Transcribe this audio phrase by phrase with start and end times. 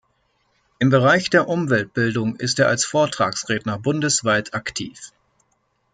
[0.79, 5.11] Im Bereich der Umweltbildung ist er als Vortragsredner bundesweit aktiv.